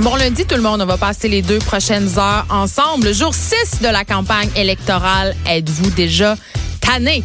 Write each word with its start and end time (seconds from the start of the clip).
Bon 0.00 0.16
lundi 0.16 0.44
tout 0.44 0.56
le 0.56 0.60
monde, 0.60 0.82
on 0.82 0.86
va 0.86 0.96
passer 0.96 1.28
les 1.28 1.40
deux 1.40 1.60
prochaines 1.60 2.18
heures 2.18 2.44
ensemble. 2.50 3.06
Le 3.06 3.12
jour 3.12 3.32
6 3.32 3.80
de 3.80 3.88
la 3.88 4.04
campagne 4.04 4.50
électorale, 4.56 5.36
êtes-vous 5.46 5.90
déjà 5.90 6.36
tanné? 6.80 7.22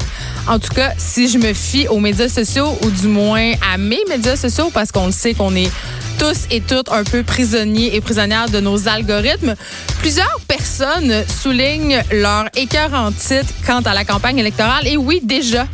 En 0.47 0.59
tout 0.59 0.73
cas, 0.73 0.91
si 0.97 1.27
je 1.27 1.39
me 1.39 1.53
fie 1.53 1.87
aux 1.87 1.99
médias 1.99 2.29
sociaux 2.29 2.77
ou 2.83 2.91
du 2.91 3.07
moins 3.07 3.53
à 3.73 3.77
mes 3.77 3.99
médias 4.07 4.35
sociaux 4.35 4.69
parce 4.71 4.91
qu'on 4.91 5.07
le 5.07 5.11
sait 5.11 5.33
qu'on 5.33 5.55
est 5.55 5.71
tous 6.19 6.47
et 6.51 6.59
toutes 6.59 6.89
un 6.91 7.05
peu 7.05 7.23
prisonniers 7.23 7.95
et 7.95 8.01
prisonnières 8.01 8.49
de 8.49 8.59
nos 8.59 8.89
algorithmes. 8.89 9.55
Plusieurs 9.99 10.39
personnes 10.47 11.23
soulignent 11.27 12.03
leur 12.11 12.45
écœur 12.57 12.93
en 12.93 13.13
titre 13.13 13.47
quant 13.65 13.79
à 13.79 13.93
la 13.93 14.03
campagne 14.03 14.37
électorale. 14.37 14.85
Et 14.85 14.97
oui, 14.97 15.21
déjà, 15.23 15.65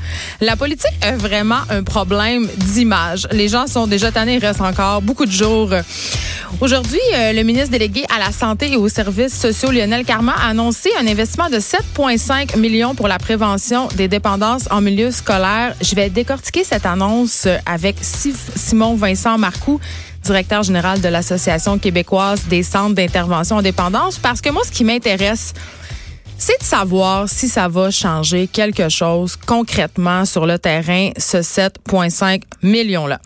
la 0.41 0.55
politique 0.55 0.85
a 1.02 1.13
vraiment 1.13 1.62
un 1.71 1.81
problème 1.81 2.48
d'image. 2.58 3.27
Les 3.31 3.48
gens 3.48 3.66
sont 3.66 3.88
déjà 3.88 4.12
tannés, 4.12 4.35
il 4.35 4.45
reste 4.45 4.62
encore 4.62 5.02
beaucoup 5.02 5.26
de 5.26 5.31
jours. 5.31 5.71
Aujourd'hui, 6.62 6.99
euh, 7.13 7.34
le 7.34 7.43
ministre 7.43 7.71
délégué 7.71 8.05
à 8.16 8.20
la 8.20 8.32
Santé 8.32 8.71
et 8.71 8.77
aux 8.77 8.88
services 8.88 9.38
sociaux, 9.38 9.71
Lionel 9.71 10.05
Carman, 10.05 10.35
a 10.38 10.49
annoncé 10.49 10.90
un 10.99 11.07
investissement 11.07 11.49
de 11.49 11.57
7,5 11.57 12.57
millions 12.57 12.93
pour 12.93 13.07
la 13.07 13.18
prévention 13.18 13.87
des 13.96 14.07
dépendances 14.07 14.68
en 14.70 14.80
milieu 14.80 15.12
scolaire. 15.12 15.76
Je 15.82 15.96
vais 15.96 16.09
décortiquer 16.09 16.63
cette 16.63 16.85
annonce 16.85 17.48
avec 17.65 17.98
Simon 18.02 18.96
Vincent 18.96 19.37
Marcoux 19.37 19.82
directeur 20.26 20.63
général 20.63 20.99
de 21.01 21.07
l'Association 21.07 21.77
québécoise 21.77 22.45
des 22.48 22.63
centres 22.63 22.95
d'intervention 22.95 23.57
en 23.57 23.62
dépendance, 23.62 24.18
parce 24.18 24.41
que 24.41 24.49
moi, 24.49 24.63
ce 24.65 24.71
qui 24.71 24.84
m'intéresse, 24.84 25.54
c'est 26.37 26.59
de 26.59 26.63
savoir 26.65 27.29
si 27.29 27.48
ça 27.48 27.68
va 27.68 27.91
changer 27.91 28.48
quelque 28.48 28.90
chose 28.90 29.35
concrètement 29.37 30.26
sur 30.26 30.46
le 30.46 30.59
terrain, 30.59 31.12
ce 31.18 31.37
7,5 31.37 32.41
millions-là. 32.63 33.20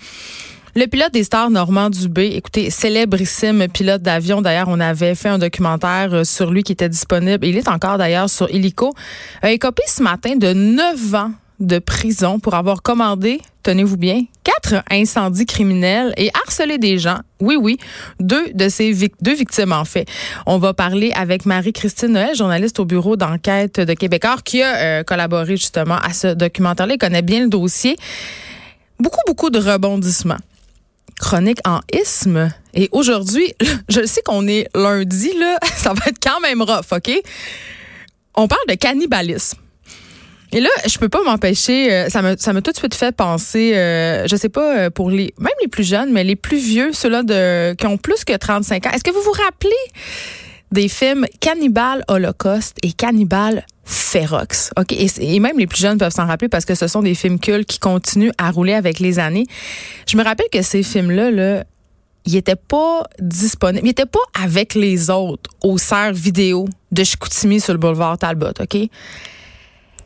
Le 0.75 0.86
pilote 0.86 1.11
des 1.11 1.23
stars 1.23 1.50
Normand 1.50 1.89
Dubé, 1.89 2.27
écoutez, 2.36 2.70
célébrissime 2.70 3.67
pilote 3.67 4.03
d'avion. 4.03 4.42
D'ailleurs, 4.42 4.67
on 4.67 4.80
avait 4.80 5.16
fait 5.16 5.30
un 5.30 5.39
documentaire 5.39 6.14
euh, 6.14 6.23
sur 6.23 6.52
lui 6.52 6.61
qui 6.61 6.73
était 6.73 6.88
disponible. 6.88 7.45
Il 7.45 7.58
est 7.58 7.67
encore 7.67 7.97
d'ailleurs 7.97 8.30
sur 8.30 8.50
Illico. 8.52 8.94
A 9.42 9.52
écopé 9.52 9.81
ce 9.88 10.03
matin 10.03 10.36
de 10.36 10.53
9 10.53 11.16
ans 11.16 11.31
de 11.59 11.80
prison 11.80 12.39
pour 12.39 12.53
avoir 12.53 12.81
commandé, 12.81 13.42
tenez-vous 13.64 13.97
bien, 13.97 14.22
quatre 14.50 14.83
incendies 14.89 15.45
criminels 15.45 16.14
et 16.17 16.30
harcelé 16.33 16.78
des 16.78 16.97
gens. 16.97 17.19
Oui, 17.39 17.55
oui, 17.55 17.78
deux 18.19 18.52
de 18.53 18.69
ces 18.69 18.94
deux 19.22 19.33
victimes 19.33 19.72
en 19.72 19.86
fait. 19.86 20.08
On 20.45 20.58
va 20.58 20.73
parler 20.73 21.11
avec 21.16 21.45
Marie-Christine 21.45 22.14
Noël, 22.14 22.36
journaliste 22.36 22.80
au 22.80 22.86
bureau 22.86 23.16
d'enquête 23.16 23.80
de 23.80 23.94
Québécois, 23.94 24.38
qui 24.44 24.61
a 24.61 24.75
euh, 24.75 25.03
collaboré 25.03 25.55
justement 25.58 25.97
à 25.97 26.14
ce 26.14 26.33
documentaire-là. 26.33 26.95
Il 26.95 26.97
connaît 26.97 27.22
bien 27.22 27.42
le 27.42 27.50
dossier. 27.50 27.95
Beaucoup, 29.00 29.22
beaucoup 29.27 29.50
de 29.50 29.59
rebondissements. 29.59 30.39
Chronique 31.20 31.59
en 31.66 31.81
isme. 31.94 32.52
Et 32.73 32.89
aujourd'hui, 32.92 33.53
je 33.89 34.05
sais 34.05 34.22
qu'on 34.22 34.47
est 34.47 34.67
lundi, 34.73 35.31
là, 35.38 35.58
ça 35.75 35.94
va 35.94 36.05
être 36.08 36.20
quand 36.22 36.39
même 36.42 36.61
rough, 36.61 36.92
OK? 36.92 37.11
On 38.36 38.47
parle 38.47 38.67
de 38.67 38.75
cannibalisme. 38.75 39.58
Et 40.52 40.61
là, 40.61 40.69
je 40.88 40.97
peux 40.97 41.09
pas 41.09 41.22
m'empêcher, 41.23 41.94
euh, 41.94 42.09
ça 42.09 42.22
m'a 42.22 42.36
ça 42.38 42.53
m'a 42.53 42.61
tout 42.61 42.72
de 42.72 42.78
suite 42.78 42.95
fait 42.95 43.16
penser, 43.16 43.73
euh, 43.75 44.27
je 44.27 44.36
sais 44.36 44.49
pas 44.49 44.77
euh, 44.77 44.89
pour 44.89 45.11
les 45.11 45.33
même 45.37 45.54
les 45.61 45.67
plus 45.67 45.83
jeunes, 45.83 46.11
mais 46.11 46.23
les 46.23 46.36
plus 46.36 46.58
vieux, 46.58 46.92
ceux-là 46.92 47.23
de 47.23 47.76
qui 47.76 47.86
ont 47.86 47.98
plus 47.98 48.23
que 48.23 48.36
35 48.36 48.88
ans. 48.88 48.89
Est-ce 48.92 49.04
que 49.04 49.11
vous 49.11 49.21
vous 49.21 49.32
rappelez 49.32 49.71
des 50.71 50.88
films 50.88 51.27
Cannibal 51.39 52.04
Holocaust 52.08 52.77
et 52.82 52.92
Cannibal 52.93 53.64
Ferox? 53.86 54.71
OK, 54.80 54.92
et, 54.92 55.39
même 55.39 55.59
les 55.59 55.67
plus 55.67 55.82
jeunes 55.82 55.99
peuvent 55.99 56.14
s'en 56.14 56.26
rappeler 56.26 56.49
parce 56.49 56.65
que 56.65 56.73
ce 56.73 56.88
sont 56.88 57.04
des 57.04 57.14
films 57.14 57.39
cultes 57.39 57.67
qui 57.67 57.80
continuent 57.80 58.32
à 58.39 58.49
rouler 58.49 58.73
avec 58.73 58.99
les 58.99 59.20
années. 59.20 59.45
Je 60.08 60.17
me 60.17 60.23
rappelle 60.23 60.49
que 60.52 60.64
ces 60.64 60.82
films-là 60.82 61.30
là, 61.30 61.64
ils 62.26 62.33
n'étaient 62.33 62.55
pas 62.55 63.04
disponibles, 63.20 63.86
ils 63.86 63.89
n'étaient 63.89 64.05
pas 64.08 64.20
avec 64.43 64.73
les 64.73 65.11
autres 65.11 65.49
au 65.61 65.77
serre 65.77 66.14
vidéo 66.14 66.65
de 66.92 67.04
Chicoutimi 67.04 67.59
sur 67.59 67.73
le 67.73 67.80
boulevard 67.80 68.17
Talbot, 68.17 68.54
OK? 68.59 68.89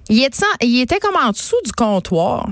Il 0.09 0.23
était, 0.23 0.99
comme 0.99 1.15
en 1.15 1.31
dessous 1.31 1.55
du 1.65 1.71
comptoir. 1.71 2.49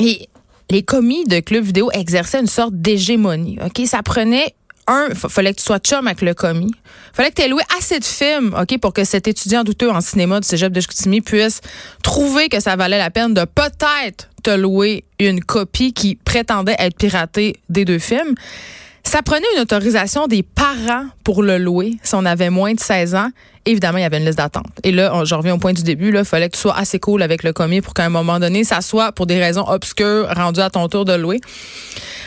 Et 0.00 0.28
les 0.70 0.82
commis 0.82 1.24
de 1.24 1.40
club 1.40 1.64
vidéo 1.64 1.90
exerçaient 1.92 2.40
une 2.40 2.46
sorte 2.46 2.74
d'hégémonie. 2.74 3.58
OK? 3.64 3.86
Ça 3.86 4.02
prenait 4.02 4.54
un, 4.86 5.08
fallait 5.14 5.52
que 5.52 5.58
tu 5.58 5.64
sois 5.64 5.78
chum 5.78 6.06
avec 6.06 6.22
le 6.22 6.34
commis. 6.34 6.72
Fallait 7.12 7.30
que 7.30 7.36
tu 7.36 7.42
aies 7.42 7.48
loué 7.48 7.62
assez 7.78 7.98
de 7.98 8.04
films, 8.04 8.54
pour 8.80 8.92
que 8.92 9.04
cet 9.04 9.28
étudiant 9.28 9.64
douteux 9.64 9.90
en 9.90 10.00
cinéma 10.00 10.40
du 10.40 10.48
cégep 10.48 10.72
de 10.72 10.80
Chicoutimi 10.80 11.20
puisse 11.20 11.60
trouver 12.02 12.48
que 12.48 12.60
ça 12.60 12.76
valait 12.76 12.98
la 12.98 13.10
peine 13.10 13.34
de 13.34 13.44
peut-être 13.44 14.28
te 14.42 14.50
louer 14.50 15.04
une 15.18 15.42
copie 15.42 15.92
qui 15.92 16.16
prétendait 16.16 16.76
être 16.78 16.96
piratée 16.96 17.56
des 17.68 17.84
deux 17.84 17.98
films. 17.98 18.34
Ça 19.08 19.22
prenait 19.22 19.46
une 19.56 19.62
autorisation 19.62 20.26
des 20.26 20.42
parents 20.42 21.06
pour 21.24 21.42
le 21.42 21.56
louer 21.56 21.94
si 22.02 22.14
on 22.14 22.26
avait 22.26 22.50
moins 22.50 22.74
de 22.74 22.78
16 22.78 23.14
ans. 23.14 23.30
Évidemment, 23.64 23.96
il 23.96 24.02
y 24.02 24.04
avait 24.04 24.18
une 24.18 24.26
liste 24.26 24.36
d'attente. 24.36 24.66
Et 24.84 24.92
là, 24.92 25.24
je 25.24 25.34
reviens 25.34 25.54
au 25.54 25.58
point 25.58 25.72
du 25.72 25.82
début, 25.82 26.14
il 26.14 26.24
fallait 26.26 26.50
que 26.50 26.56
tu 26.56 26.60
sois 26.60 26.76
assez 26.76 26.98
cool 26.98 27.22
avec 27.22 27.42
le 27.42 27.54
commis 27.54 27.80
pour 27.80 27.94
qu'à 27.94 28.04
un 28.04 28.10
moment 28.10 28.38
donné, 28.38 28.64
ça 28.64 28.82
soit 28.82 29.12
pour 29.12 29.26
des 29.26 29.40
raisons 29.40 29.66
obscures 29.66 30.28
rendu 30.36 30.60
à 30.60 30.68
ton 30.68 30.86
tour 30.88 31.06
de 31.06 31.14
louer. 31.14 31.40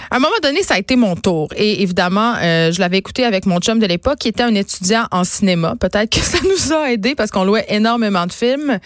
À 0.09 0.16
un 0.16 0.20
moment 0.20 0.34
donné, 0.41 0.64
ça 0.64 0.74
a 0.74 0.80
été 0.80 0.96
mon 0.96 1.16
tour. 1.16 1.50
Et 1.56 1.84
évidemment, 1.84 2.34
euh, 2.41 2.72
je 2.72 2.80
l'avais 2.80 2.97
écouté 2.97 3.25
avec 3.25 3.46
mon 3.46 3.59
chum 3.59 3.78
de 3.78 3.86
l'époque, 3.86 4.18
qui 4.18 4.30
était 4.30 4.41
un 4.41 4.56
étudiant 4.56 5.06
en 5.12 5.24
cinéma. 5.24 5.75
Peut-être 5.80 6.09
que 6.09 6.20
ça 6.25 6.40
nous 6.44 6.74
a 6.74 6.91
aidé 6.91 7.14
parce 7.14 7.30
qu'on 7.30 7.44
louait 7.44 7.66
énormément 7.70 8.25
de 8.25 8.34
films. 8.34 8.80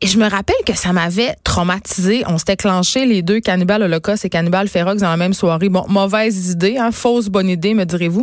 Et 0.00 0.06
je 0.06 0.16
me 0.16 0.28
rappelle 0.28 0.56
que 0.64 0.74
ça 0.74 0.92
m'avait 0.92 1.34
traumatisé. 1.42 2.22
On 2.28 2.38
s'était 2.38 2.56
clenché 2.56 3.04
les 3.04 3.22
deux 3.22 3.40
cannibales 3.40 3.82
Holocaust 3.82 4.24
et 4.24 4.28
cannibales 4.28 4.68
Ferox 4.68 5.00
dans 5.00 5.10
la 5.10 5.16
même 5.16 5.34
soirée. 5.34 5.68
Bon, 5.68 5.84
mauvaise 5.88 6.50
idée, 6.50 6.76
hein, 6.78 6.92
fausse 6.92 7.28
bonne 7.28 7.48
idée, 7.48 7.74
me 7.74 7.84
direz-vous. 7.84 8.22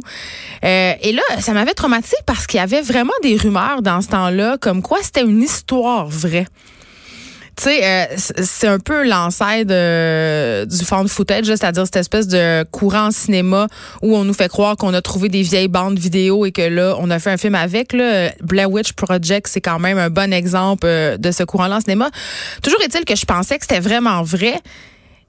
Euh, 0.64 0.94
et 1.02 1.12
là, 1.12 1.22
ça 1.40 1.52
m'avait 1.52 1.74
traumatisé 1.74 2.16
parce 2.26 2.48
qu'il 2.48 2.60
y 2.60 2.64
avait 2.64 2.82
vraiment 2.82 3.14
des 3.24 3.36
rumeurs 3.36 3.82
dans 3.82 4.00
ce 4.02 4.08
temps-là, 4.08 4.58
comme 4.62 4.82
quoi 4.82 5.00
c'était 5.02 5.24
une 5.24 5.42
histoire 5.42 6.08
vraie 6.08 6.48
tu 7.56 7.64
sais, 7.64 7.84
euh, 7.84 8.06
c'est 8.18 8.68
un 8.68 8.80
peu 8.80 9.08
l'ancêtre 9.08 9.68
du 10.66 10.86
found 10.86 11.10
footage, 11.10 11.46
c'est-à-dire 11.46 11.86
cette 11.86 11.98
espèce 11.98 12.28
de 12.28 12.64
courant 12.72 13.12
cinéma 13.12 13.68
où 14.02 14.16
on 14.16 14.24
nous 14.24 14.34
fait 14.34 14.50
croire 14.50 14.76
qu'on 14.76 14.94
a 14.94 15.02
trouvé 15.02 15.30
des 15.30 15.42
vieilles 15.42 15.68
bandes 15.68 15.98
vidéo 15.98 16.46
et 16.46 16.52
que 16.52 16.62
là, 16.62 16.96
on 17.00 17.10
a 17.10 17.20
fait 17.20 17.32
un 17.32 17.38
film 17.38 17.56
avec. 17.56 17.94
Là. 17.94 18.32
Blair 18.42 18.70
Witch 18.72 18.94
Project, 18.94 19.48
c'est 19.48 19.62
quand 19.62 19.80
même 19.80 19.98
un 19.98 20.10
bon 20.10 20.34
exemple 20.34 20.86
euh, 20.86 21.18
de 21.18 21.32
ce 21.32 21.44
courant-là 21.44 21.78
en 21.78 21.82
cinéma. 21.82 22.10
Toujours 22.62 22.82
est-il 22.82 23.06
que 23.06 23.16
je 23.16 23.26
pensais 23.26 23.58
que 23.58 23.66
c'était 23.68 23.82
vraiment 23.82 24.24
vrai. 24.24 24.60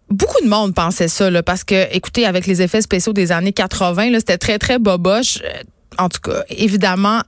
Beaucoup 0.09 0.41
de 0.43 0.49
monde 0.49 0.75
pensait 0.75 1.09
ça, 1.09 1.31
là, 1.31 1.43
parce 1.43 1.65
que, 1.65 1.93
écoutez, 1.93 2.27
avec 2.27 2.47
les 2.47 2.63
effets 2.63 2.81
spéciaux 2.81 3.13
des 3.13 3.33
années 3.33 3.53
80, 3.53 4.13
c'était 4.19 4.39
très, 4.39 4.59
très 4.59 4.79
boboche. 4.79 5.39
Euh, 5.43 5.63
en 5.99 6.09
tout 6.09 6.21
cas, 6.21 6.43
évidemment, 6.49 7.23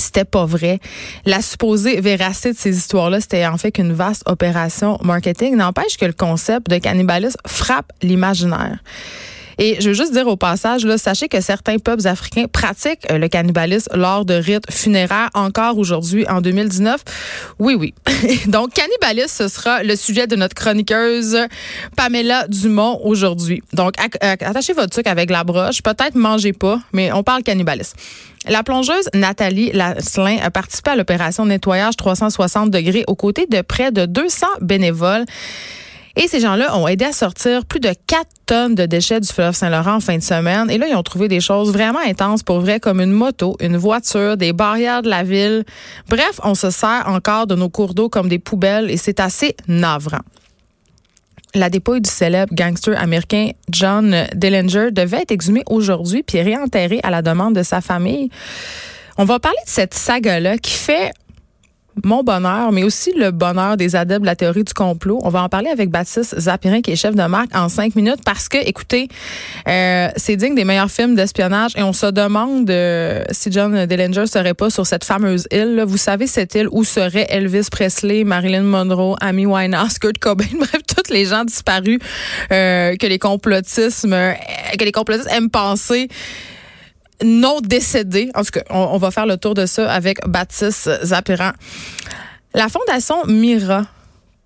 c'était 0.00 0.24
pas 0.24 0.46
vrai. 0.46 0.80
La 1.24 1.42
supposée 1.42 2.00
véracité 2.00 2.52
de 2.52 2.58
ces 2.58 2.76
histoires-là, 2.76 3.20
c'était 3.20 3.46
en 3.46 3.56
fait 3.56 3.72
qu'une 3.72 3.92
vaste 3.92 4.22
opération 4.26 4.98
marketing. 5.02 5.56
N'empêche 5.56 5.96
que 5.96 6.06
le 6.06 6.12
concept 6.12 6.68
de 6.68 6.78
cannibalisme 6.78 7.38
frappe 7.46 7.92
l'imaginaire. 8.02 8.78
Et 9.60 9.76
je 9.78 9.88
veux 9.88 9.94
juste 9.94 10.14
dire 10.14 10.26
au 10.26 10.36
passage, 10.36 10.86
sachez 10.96 11.28
que 11.28 11.42
certains 11.42 11.76
peuples 11.76 12.06
africains 12.08 12.46
pratiquent 12.50 13.06
euh, 13.10 13.18
le 13.18 13.28
cannibalisme 13.28 13.94
lors 13.94 14.24
de 14.24 14.32
rites 14.32 14.64
funéraires 14.72 15.28
encore 15.34 15.76
aujourd'hui 15.76 16.26
en 16.28 16.40
2019. 16.40 17.02
Oui, 17.58 17.74
oui. 17.74 17.92
Donc, 18.46 18.72
cannibalisme, 18.72 19.28
ce 19.28 19.48
sera 19.48 19.82
le 19.82 19.96
sujet 19.96 20.26
de 20.26 20.34
notre 20.34 20.54
chroniqueuse 20.54 21.36
Pamela 21.94 22.46
Dumont 22.48 23.00
aujourd'hui. 23.04 23.62
Donc, 23.74 23.92
attachez 24.22 24.72
votre 24.72 24.90
truc 24.90 25.06
avec 25.06 25.28
la 25.28 25.44
broche. 25.44 25.82
Peut-être 25.82 26.14
mangez 26.14 26.54
pas, 26.54 26.80
mais 26.94 27.12
on 27.12 27.22
parle 27.22 27.42
cannibalisme. 27.42 27.98
La 28.48 28.62
plongeuse 28.62 29.10
Nathalie 29.12 29.70
Lasselin 29.72 30.38
a 30.42 30.50
participé 30.50 30.92
à 30.92 30.96
l'opération 30.96 31.44
nettoyage 31.44 31.96
360 31.96 32.70
degrés 32.70 33.04
aux 33.06 33.14
côtés 33.14 33.46
de 33.46 33.60
près 33.60 33.92
de 33.92 34.06
200 34.06 34.46
bénévoles. 34.62 35.26
Et 36.16 36.26
ces 36.26 36.40
gens-là 36.40 36.76
ont 36.76 36.88
aidé 36.88 37.04
à 37.04 37.12
sortir 37.12 37.66
plus 37.66 37.80
de 37.80 37.90
4 38.06 38.26
tonnes 38.46 38.74
de 38.74 38.86
déchets 38.86 39.20
du 39.20 39.28
fleuve 39.28 39.54
Saint-Laurent 39.54 39.96
en 39.96 40.00
fin 40.00 40.16
de 40.16 40.22
semaine. 40.22 40.70
Et 40.70 40.78
là, 40.78 40.86
ils 40.88 40.96
ont 40.96 41.02
trouvé 41.02 41.28
des 41.28 41.40
choses 41.40 41.70
vraiment 41.70 42.00
intenses 42.00 42.42
pour 42.42 42.60
vrai, 42.60 42.80
comme 42.80 43.00
une 43.00 43.12
moto, 43.12 43.56
une 43.60 43.76
voiture, 43.76 44.36
des 44.36 44.52
barrières 44.52 45.02
de 45.02 45.10
la 45.10 45.22
ville. 45.22 45.64
Bref, 46.08 46.40
on 46.42 46.54
se 46.54 46.70
sert 46.70 47.04
encore 47.06 47.46
de 47.46 47.54
nos 47.54 47.68
cours 47.68 47.94
d'eau 47.94 48.08
comme 48.08 48.28
des 48.28 48.38
poubelles 48.38 48.90
et 48.90 48.96
c'est 48.96 49.20
assez 49.20 49.54
navrant. 49.68 50.20
La 51.54 51.68
dépouille 51.68 52.00
du 52.00 52.10
célèbre 52.10 52.54
gangster 52.54 52.96
américain 53.00 53.50
John 53.70 54.26
Dillinger 54.34 54.90
devait 54.92 55.22
être 55.22 55.32
exhumée 55.32 55.64
aujourd'hui 55.66 56.22
puis 56.22 56.40
réenterrée 56.40 57.00
à 57.02 57.10
la 57.10 57.22
demande 57.22 57.54
de 57.54 57.62
sa 57.62 57.80
famille. 57.80 58.30
On 59.18 59.24
va 59.24 59.38
parler 59.38 59.58
de 59.66 59.70
cette 59.70 59.94
saga-là 59.94 60.58
qui 60.58 60.72
fait 60.72 61.10
mon 62.04 62.22
bonheur, 62.22 62.72
mais 62.72 62.82
aussi 62.82 63.12
le 63.16 63.30
bonheur 63.30 63.76
des 63.76 63.96
adeptes 63.96 64.22
de 64.22 64.26
la 64.26 64.36
théorie 64.36 64.64
du 64.64 64.74
complot. 64.74 65.18
On 65.22 65.28
va 65.28 65.42
en 65.42 65.48
parler 65.48 65.70
avec 65.70 65.90
Baptiste 65.90 66.38
Zapirin, 66.38 66.80
qui 66.80 66.92
est 66.92 66.96
chef 66.96 67.14
de 67.14 67.22
marque, 67.22 67.54
en 67.54 67.68
cinq 67.68 67.96
minutes, 67.96 68.20
parce 68.24 68.48
que, 68.48 68.58
écoutez, 68.58 69.08
euh, 69.68 70.08
c'est 70.16 70.36
digne 70.36 70.54
des 70.54 70.64
meilleurs 70.64 70.90
films 70.90 71.14
d'espionnage 71.14 71.72
et 71.76 71.82
on 71.82 71.92
se 71.92 72.06
demande 72.06 72.68
euh, 72.70 73.22
si 73.30 73.50
John 73.52 73.86
Dillinger 73.86 74.26
serait 74.26 74.54
pas 74.54 74.70
sur 74.70 74.86
cette 74.86 75.04
fameuse 75.04 75.46
île. 75.50 75.82
Vous 75.86 75.96
savez, 75.96 76.26
cette 76.26 76.54
île 76.54 76.68
où 76.70 76.84
seraient 76.84 77.26
Elvis 77.28 77.68
Presley, 77.70 78.24
Marilyn 78.24 78.62
Monroe, 78.62 79.16
Amy 79.20 79.46
Winehouse, 79.46 79.98
Kurt 79.98 80.18
Cobain, 80.18 80.44
bref, 80.58 80.82
tous 80.86 81.12
les 81.12 81.26
gens 81.26 81.44
disparus 81.44 81.98
euh, 82.52 82.96
que 82.96 83.06
les 83.06 83.18
complotismes, 83.18 84.16
que 84.78 84.84
les 84.84 84.92
complotistes 84.92 85.30
aiment 85.30 85.50
penser 85.50 86.08
non 87.24 87.60
décédés. 87.60 88.30
En 88.34 88.42
tout 88.42 88.50
cas, 88.50 88.62
on, 88.70 88.98
va 88.98 89.10
faire 89.10 89.26
le 89.26 89.36
tour 89.36 89.54
de 89.54 89.66
ça 89.66 89.90
avec 89.90 90.26
Baptiste 90.26 90.90
Zapiran. 91.04 91.52
La 92.54 92.68
Fondation 92.68 93.24
Mira 93.26 93.86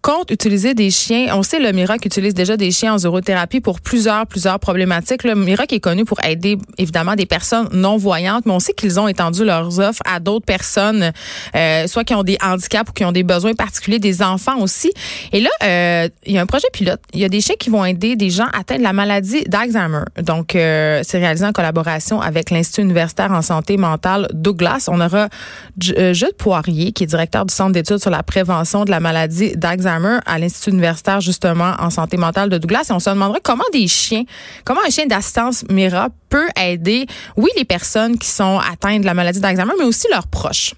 compte 0.04 0.30
utiliser 0.30 0.74
des 0.74 0.90
chiens. 0.90 1.34
On 1.34 1.42
sait 1.42 1.58
le 1.58 1.72
Mirac 1.72 2.04
utilise 2.04 2.34
déjà 2.34 2.58
des 2.58 2.70
chiens 2.70 2.92
en 2.92 2.98
zoothérapie 2.98 3.62
pour 3.62 3.80
plusieurs 3.80 4.26
plusieurs 4.26 4.60
problématiques. 4.60 5.24
Le 5.24 5.34
Mirac 5.34 5.72
est 5.72 5.80
connu 5.80 6.04
pour 6.04 6.22
aider 6.22 6.58
évidemment 6.76 7.14
des 7.14 7.24
personnes 7.24 7.70
non 7.72 7.96
voyantes, 7.96 8.44
mais 8.44 8.52
on 8.52 8.60
sait 8.60 8.74
qu'ils 8.74 9.00
ont 9.00 9.08
étendu 9.08 9.46
leurs 9.46 9.80
offres 9.80 10.02
à 10.04 10.20
d'autres 10.20 10.44
personnes, 10.44 11.10
euh, 11.56 11.86
soit 11.86 12.04
qui 12.04 12.14
ont 12.14 12.22
des 12.22 12.36
handicaps 12.44 12.90
ou 12.90 12.92
qui 12.92 13.02
ont 13.06 13.12
des 13.12 13.22
besoins 13.22 13.54
particuliers, 13.54 13.98
des 13.98 14.22
enfants 14.22 14.60
aussi. 14.60 14.92
Et 15.32 15.40
là, 15.40 15.48
euh, 15.62 16.08
il 16.26 16.34
y 16.34 16.38
a 16.38 16.42
un 16.42 16.46
projet 16.46 16.68
pilote. 16.70 17.00
Il 17.14 17.20
y 17.20 17.24
a 17.24 17.30
des 17.30 17.40
chiens 17.40 17.56
qui 17.58 17.70
vont 17.70 17.86
aider 17.86 18.14
des 18.14 18.28
gens 18.28 18.48
atteints 18.52 18.76
de 18.76 18.82
la 18.82 18.92
maladie 18.92 19.44
d'Alzheimer. 19.44 20.04
Donc, 20.22 20.54
euh, 20.54 21.00
c'est 21.02 21.18
réalisé 21.18 21.46
en 21.46 21.52
collaboration 21.52 22.20
avec 22.20 22.50
l'Institut 22.50 22.82
universitaire 22.82 23.32
en 23.32 23.40
santé 23.40 23.78
mentale 23.78 24.28
Douglas. 24.34 24.86
On 24.88 25.00
aura 25.00 25.30
Jude 25.78 26.36
Poirier, 26.36 26.92
qui 26.92 27.04
est 27.04 27.06
directeur 27.06 27.46
du 27.46 27.54
Centre 27.54 27.72
d'études 27.72 28.00
sur 28.00 28.10
la 28.10 28.22
prévention 28.22 28.84
de 28.84 28.90
la 28.90 29.00
maladie 29.00 29.56
d'Alzheimer 29.56 29.93
à 30.26 30.38
l'Institut 30.38 30.70
universitaire 30.70 31.20
justement 31.20 31.74
en 31.78 31.90
santé 31.90 32.16
mentale 32.16 32.48
de 32.50 32.58
Douglas 32.58 32.86
et 32.90 32.92
on 32.92 33.00
se 33.00 33.10
demanderait 33.10 33.40
comment 33.42 33.64
des 33.72 33.88
chiens, 33.88 34.24
comment 34.64 34.80
un 34.86 34.90
chien 34.90 35.06
d'assistance 35.06 35.64
Mira 35.70 36.08
peut 36.28 36.48
aider, 36.60 37.06
oui, 37.36 37.50
les 37.56 37.64
personnes 37.64 38.18
qui 38.18 38.28
sont 38.28 38.58
atteintes 38.58 39.02
de 39.02 39.06
la 39.06 39.14
maladie 39.14 39.40
d'Alzheimer, 39.40 39.72
mais 39.78 39.84
aussi 39.84 40.06
leurs 40.10 40.26
proches. 40.26 40.74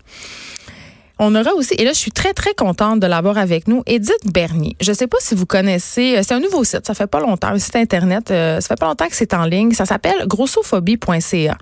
On 1.18 1.34
aura 1.34 1.54
aussi, 1.54 1.74
et 1.78 1.84
là, 1.84 1.92
je 1.94 1.98
suis 1.98 2.10
très, 2.10 2.34
très 2.34 2.52
contente 2.52 3.00
de 3.00 3.06
l'avoir 3.06 3.38
avec 3.38 3.68
nous, 3.68 3.82
Edith 3.86 4.30
Bernier. 4.32 4.76
Je 4.82 4.90
ne 4.90 4.96
sais 4.96 5.06
pas 5.06 5.16
si 5.18 5.34
vous 5.34 5.46
connaissez, 5.46 6.18
euh, 6.18 6.20
c'est 6.22 6.34
un 6.34 6.40
nouveau 6.40 6.62
site, 6.62 6.86
ça 6.86 6.92
fait 6.92 7.06
pas 7.06 7.20
longtemps, 7.20 7.48
un 7.48 7.58
site 7.58 7.76
Internet, 7.76 8.30
euh, 8.30 8.60
ça 8.60 8.68
fait 8.68 8.78
pas 8.78 8.86
longtemps 8.86 9.08
que 9.08 9.16
c'est 9.16 9.32
en 9.32 9.44
ligne, 9.44 9.72
ça 9.72 9.86
s'appelle 9.86 10.26
grossophobie.ca. 10.26 11.56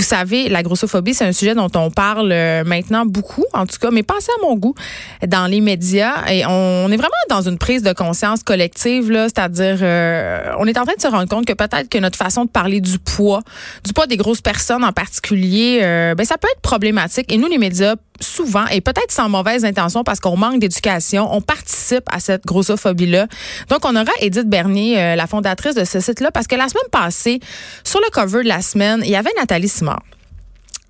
Vous 0.00 0.06
savez, 0.06 0.48
la 0.48 0.62
grossophobie, 0.62 1.12
c'est 1.12 1.26
un 1.26 1.32
sujet 1.32 1.54
dont 1.54 1.68
on 1.74 1.90
parle 1.90 2.32
euh, 2.32 2.64
maintenant 2.64 3.04
beaucoup, 3.04 3.44
en 3.52 3.66
tout 3.66 3.76
cas, 3.78 3.90
mais 3.90 4.02
pas 4.02 4.16
assez 4.16 4.32
à 4.32 4.46
mon 4.46 4.56
goût 4.56 4.74
dans 5.26 5.46
les 5.46 5.60
médias. 5.60 6.26
Et 6.30 6.42
on 6.46 6.90
est 6.90 6.96
vraiment 6.96 7.10
dans 7.28 7.42
une 7.42 7.58
prise 7.58 7.82
de 7.82 7.92
conscience 7.92 8.42
collective, 8.42 9.10
là, 9.10 9.24
c'est-à-dire, 9.24 9.80
euh, 9.82 10.54
on 10.58 10.66
est 10.66 10.78
en 10.78 10.86
train 10.86 10.94
de 10.96 11.02
se 11.02 11.06
rendre 11.06 11.28
compte 11.28 11.44
que 11.44 11.52
peut-être 11.52 11.90
que 11.90 11.98
notre 11.98 12.16
façon 12.16 12.46
de 12.46 12.50
parler 12.50 12.80
du 12.80 12.98
poids, 12.98 13.42
du 13.84 13.92
poids 13.92 14.06
des 14.06 14.16
grosses 14.16 14.40
personnes 14.40 14.84
en 14.84 14.92
particulier, 14.92 15.80
euh, 15.82 16.14
ben 16.14 16.24
ça 16.24 16.38
peut 16.38 16.48
être 16.50 16.62
problématique. 16.62 17.30
Et 17.30 17.36
nous, 17.36 17.48
les 17.48 17.58
médias, 17.58 17.96
souvent, 18.20 18.66
et 18.66 18.80
peut-être 18.80 19.10
sans 19.10 19.28
mauvaise 19.28 19.64
intention 19.64 20.04
parce 20.04 20.20
qu'on 20.20 20.36
manque 20.36 20.60
d'éducation, 20.60 21.32
on 21.34 21.40
participe 21.40 22.04
à 22.10 22.20
cette 22.20 22.44
grossophobie-là. 22.44 23.26
Donc, 23.68 23.84
on 23.84 23.96
aura 23.96 24.12
Edith 24.20 24.48
Bernier, 24.48 25.16
la 25.16 25.26
fondatrice 25.26 25.74
de 25.74 25.84
ce 25.84 26.00
site-là, 26.00 26.30
parce 26.30 26.46
que 26.46 26.56
la 26.56 26.68
semaine 26.68 26.88
passée, 26.90 27.40
sur 27.84 28.00
le 28.00 28.10
cover 28.10 28.42
de 28.42 28.48
la 28.48 28.62
semaine, 28.62 29.00
il 29.04 29.10
y 29.10 29.16
avait 29.16 29.30
Nathalie 29.38 29.68
Simard. 29.68 30.02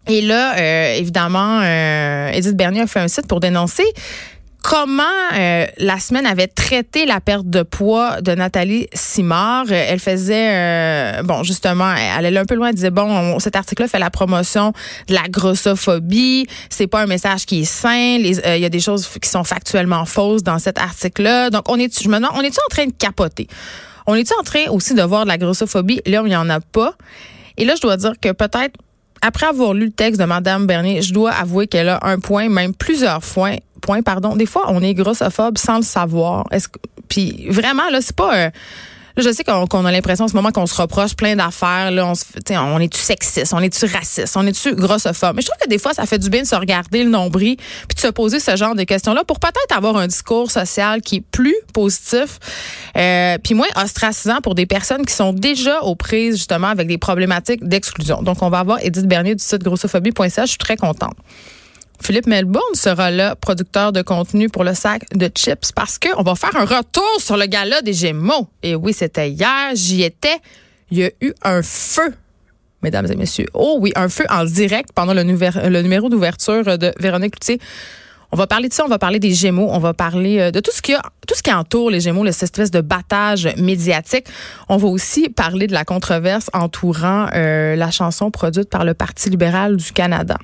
Et 0.06 0.22
là, 0.22 0.56
euh, 0.56 0.94
évidemment, 0.94 1.60
euh, 1.62 2.30
Edith 2.30 2.56
Bernier 2.56 2.82
a 2.82 2.86
fait 2.86 3.00
un 3.00 3.08
site 3.08 3.26
pour 3.26 3.40
dénoncer 3.40 3.84
comment 4.62 5.02
euh, 5.34 5.66
la 5.78 5.98
semaine 5.98 6.26
avait 6.26 6.46
traité 6.46 7.06
la 7.06 7.20
perte 7.20 7.48
de 7.48 7.62
poids 7.62 8.20
de 8.20 8.32
Nathalie 8.32 8.88
Simard? 8.92 9.70
Elle 9.70 10.00
faisait, 10.00 11.22
bon, 11.22 11.42
justement, 11.42 11.92
elle 11.94 12.26
allait 12.26 12.38
un 12.38 12.44
peu 12.44 12.54
loin, 12.54 12.68
elle 12.68 12.74
disait, 12.74 12.90
bon, 12.90 13.38
cet 13.38 13.56
article-là 13.56 13.88
fait 13.88 13.98
la 13.98 14.10
promotion 14.10 14.72
de 15.08 15.14
la 15.14 15.28
grossophobie, 15.28 16.46
c'est 16.68 16.86
pas 16.86 17.02
un 17.02 17.06
message 17.06 17.46
qui 17.46 17.60
est 17.60 17.64
sain, 17.64 18.16
il 18.18 18.60
y 18.60 18.64
a 18.64 18.68
des 18.68 18.80
choses 18.80 19.08
qui 19.20 19.28
sont 19.28 19.44
factuellement 19.44 20.04
fausses 20.04 20.42
dans 20.42 20.58
cet 20.58 20.78
article-là. 20.78 21.50
Donc, 21.50 21.68
on 21.68 21.78
est, 21.78 22.02
je 22.02 22.08
me 22.08 22.16
demande, 22.16 22.32
on 22.34 22.42
est-tu 22.42 22.58
en 22.58 22.70
train 22.70 22.86
de 22.86 22.92
capoter? 22.92 23.48
On 24.06 24.14
est-tu 24.14 24.32
en 24.38 24.42
train 24.42 24.66
aussi 24.70 24.94
de 24.94 25.02
voir 25.02 25.24
de 25.24 25.28
la 25.28 25.38
grossophobie? 25.38 26.00
Là, 26.06 26.22
il 26.24 26.28
n'y 26.28 26.36
en 26.36 26.50
a 26.50 26.60
pas. 26.60 26.94
Et 27.56 27.64
là, 27.64 27.74
je 27.76 27.82
dois 27.82 27.96
dire 27.96 28.12
que 28.20 28.32
peut-être 28.32 28.76
après 29.22 29.46
avoir 29.46 29.74
lu 29.74 29.86
le 29.86 29.92
texte 29.92 30.20
de 30.20 30.26
Madame 30.26 30.66
Bernier, 30.66 31.02
je 31.02 31.12
dois 31.12 31.32
avouer 31.32 31.66
qu'elle 31.66 31.88
a 31.88 32.00
un 32.02 32.18
point, 32.18 32.48
même 32.48 32.74
plusieurs 32.74 33.20
points. 33.20 33.56
Point, 33.80 34.02
pardon. 34.02 34.36
Des 34.36 34.46
fois, 34.46 34.66
on 34.68 34.82
est 34.82 34.94
grossophobe 34.94 35.58
sans 35.58 35.76
le 35.76 35.82
savoir. 35.82 36.46
Est-ce 36.50 36.68
que, 36.68 36.78
puis 37.08 37.46
vraiment 37.48 37.88
là, 37.90 38.00
c'est 38.00 38.16
pas. 38.16 38.36
Euh, 38.36 38.50
je 39.16 39.32
sais 39.32 39.44
qu'on 39.44 39.84
a 39.84 39.92
l'impression 39.92 40.24
en 40.24 40.28
ce 40.28 40.34
moment 40.34 40.50
qu'on 40.50 40.66
se 40.66 40.80
reproche 40.80 41.14
plein 41.14 41.36
d'affaires. 41.36 41.90
On, 41.92 42.12
on 42.54 42.80
est-tu 42.80 42.98
sexiste, 42.98 43.52
on 43.52 43.60
est-tu 43.60 43.86
raciste, 43.86 44.36
on 44.36 44.46
est-tu 44.46 44.74
grossophobe? 44.74 45.36
Mais 45.36 45.42
je 45.42 45.48
trouve 45.48 45.60
que 45.62 45.68
des 45.68 45.78
fois, 45.78 45.94
ça 45.94 46.06
fait 46.06 46.18
du 46.18 46.30
bien 46.30 46.42
de 46.42 46.46
se 46.46 46.54
regarder 46.54 47.04
le 47.04 47.10
nombril 47.10 47.56
puis 47.56 47.94
de 47.94 48.00
se 48.00 48.08
poser 48.08 48.40
ce 48.40 48.56
genre 48.56 48.74
de 48.74 48.84
questions-là 48.84 49.24
pour 49.24 49.40
peut-être 49.40 49.76
avoir 49.76 49.96
un 49.96 50.06
discours 50.06 50.50
social 50.50 51.00
qui 51.00 51.16
est 51.16 51.24
plus 51.30 51.56
positif 51.72 52.38
euh, 52.96 53.38
puis 53.42 53.54
moins 53.54 53.68
ostracisant 53.76 54.40
pour 54.42 54.54
des 54.54 54.66
personnes 54.66 55.04
qui 55.04 55.14
sont 55.14 55.32
déjà 55.32 55.80
aux 55.82 55.94
prises 55.94 56.36
justement 56.36 56.68
avec 56.68 56.88
des 56.88 56.98
problématiques 56.98 57.66
d'exclusion. 57.66 58.22
Donc, 58.22 58.42
on 58.42 58.50
va 58.50 58.58
avoir 58.58 58.78
Edith 58.82 59.06
Bernier 59.06 59.34
du 59.34 59.42
site 59.42 59.62
grossophobie.ca. 59.62 60.44
Je 60.44 60.50
suis 60.50 60.58
très 60.58 60.76
contente. 60.76 61.16
Philippe 62.02 62.26
Melbourne 62.26 62.74
sera 62.74 63.10
là, 63.10 63.36
producteur 63.36 63.92
de 63.92 64.02
contenu 64.02 64.48
pour 64.48 64.64
le 64.64 64.74
sac 64.74 65.02
de 65.14 65.30
chips, 65.34 65.72
parce 65.72 65.98
qu'on 65.98 66.22
va 66.22 66.34
faire 66.34 66.56
un 66.56 66.64
retour 66.64 67.16
sur 67.18 67.36
le 67.36 67.46
gala 67.46 67.82
des 67.82 67.92
Gémeaux. 67.92 68.48
Et 68.62 68.74
oui, 68.74 68.92
c'était 68.92 69.30
hier, 69.30 69.70
j'y 69.74 70.02
étais. 70.02 70.38
Il 70.90 70.98
y 70.98 71.04
a 71.04 71.10
eu 71.20 71.32
un 71.42 71.62
feu, 71.62 72.14
mesdames 72.82 73.06
et 73.10 73.16
messieurs. 73.16 73.46
Oh 73.54 73.76
oui, 73.80 73.92
un 73.96 74.08
feu 74.08 74.24
en 74.30 74.44
direct 74.44 74.90
pendant 74.94 75.14
le, 75.14 75.22
numéro 75.22 76.08
d'ouverture 76.08 76.78
de 76.78 76.92
Véronique 76.98 77.32
Cloutier. 77.32 77.60
On 78.32 78.36
va 78.36 78.46
parler 78.46 78.68
de 78.68 78.74
ça, 78.74 78.84
on 78.84 78.88
va 78.88 78.98
parler 78.98 79.18
des 79.18 79.32
Gémeaux, 79.32 79.68
on 79.70 79.78
va 79.78 79.92
parler 79.92 80.38
euh, 80.38 80.50
de 80.50 80.60
tout 80.60 80.70
ce 80.72 80.80
qui 80.80 80.94
a, 80.94 81.02
tout 81.26 81.34
ce 81.34 81.42
qui 81.42 81.52
entoure 81.52 81.90
les 81.90 82.00
Gémeaux, 82.00 82.24
cette 82.26 82.44
espèce 82.44 82.70
de 82.70 82.80
battage 82.80 83.48
médiatique. 83.56 84.26
On 84.68 84.76
va 84.76 84.86
aussi 84.86 85.28
parler 85.28 85.66
de 85.66 85.72
la 85.72 85.84
controverse 85.84 86.48
entourant 86.52 87.26
euh, 87.34 87.74
la 87.74 87.90
chanson 87.90 88.30
produite 88.30 88.70
par 88.70 88.84
le 88.84 88.94
Parti 88.94 89.30
libéral 89.30 89.76
du 89.76 89.92
Canada. 89.92 90.38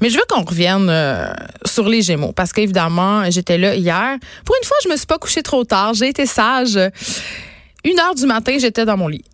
Mais 0.00 0.10
je 0.10 0.16
veux 0.16 0.24
qu'on 0.28 0.42
revienne 0.42 0.88
euh, 0.90 1.32
sur 1.64 1.88
les 1.88 2.02
Gémeaux 2.02 2.32
parce 2.32 2.52
qu'évidemment, 2.52 3.30
j'étais 3.30 3.58
là 3.58 3.76
hier. 3.76 4.16
Pour 4.44 4.56
une 4.60 4.66
fois, 4.66 4.76
je 4.82 4.88
me 4.88 4.96
suis 4.96 5.06
pas 5.06 5.18
couchée 5.18 5.42
trop 5.42 5.64
tard, 5.64 5.94
j'ai 5.94 6.08
été 6.08 6.26
sage. 6.26 6.78
Une 7.84 7.98
heure 8.00 8.14
du 8.14 8.26
matin, 8.26 8.56
j'étais 8.58 8.84
dans 8.84 8.96
mon 8.96 9.08
lit. 9.08 9.24